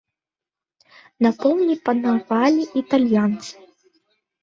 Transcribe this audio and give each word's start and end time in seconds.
На 1.27 1.31
поўдні 1.45 1.75
панавалі 1.91 2.69
італьянцы. 2.85 3.51